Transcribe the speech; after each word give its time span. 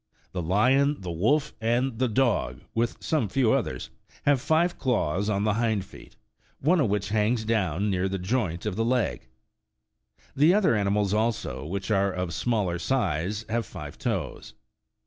The 0.31 0.41
lion, 0.41 0.99
the 1.01 1.11
wolf, 1.11 1.53
and 1.61 1.99
the 1.99 2.07
dog, 2.07 2.61
with 2.73 2.97
some 3.01 3.29
few 3.29 3.53
others, 3.53 3.91
have 4.25 4.41
five 4.41 4.79
claws 4.79 5.29
on 5.29 5.43
the 5.43 5.53
hind 5.53 5.85
feet, 5.85 6.15
one 6.59 6.79
of 6.79 6.89
which 6.89 7.09
hangs 7.09 7.45
down 7.45 7.91
near 7.91 8.09
the 8.09 8.17
joint 8.17 8.65
of 8.65 8.75
the 8.75 8.83
leg. 8.83 9.27
The 10.35 10.55
other 10.55 10.75
animals, 10.75 11.13
also, 11.13 11.63
which 11.67 11.91
are 11.91 12.11
of 12.11 12.33
smaller 12.33 12.79
size, 12.79 13.45
have 13.47 13.67
five 13.67 13.99
toes. 13.99 14.55